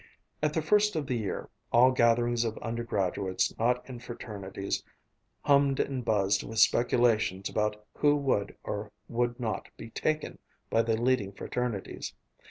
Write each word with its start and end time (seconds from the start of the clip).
At 0.41 0.53
the 0.53 0.63
first 0.63 0.95
of 0.95 1.05
the 1.05 1.15
year, 1.15 1.47
all 1.71 1.91
gatherings 1.91 2.43
of 2.43 2.57
undergraduates 2.57 3.55
not 3.59 3.87
in 3.87 3.99
fraternities 3.99 4.83
hummed 5.41 5.79
and 5.79 6.03
buzzed 6.03 6.41
with 6.41 6.57
speculations 6.57 7.47
about 7.49 7.85
who 7.93 8.15
would 8.15 8.57
or 8.63 8.91
would 9.07 9.39
not 9.39 9.67
be 9.77 9.91
"taken" 9.91 10.39
by 10.71 10.81
the 10.81 10.97
leading 10.99 11.33
fraternities. 11.33 12.15